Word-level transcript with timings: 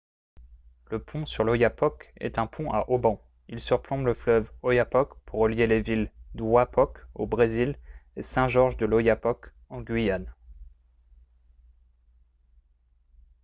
le 0.89 0.97
pont 0.97 1.27
sur 1.27 1.43
l'oyapock 1.43 2.11
est 2.17 2.39
un 2.39 2.47
pont 2.47 2.71
à 2.73 2.85
haubans 2.89 3.21
il 3.49 3.59
surplombe 3.59 4.07
le 4.07 4.15
fleuve 4.15 4.49
oyapock 4.63 5.13
pour 5.25 5.41
relier 5.41 5.67
les 5.67 5.79
villes 5.79 6.11
d'oiapoque 6.33 6.97
au 7.13 7.27
brésil 7.27 7.77
et 8.15 8.23
saint-georges-de-l'oyapock 8.23 9.51
en 9.69 9.81
guyane 9.83 10.33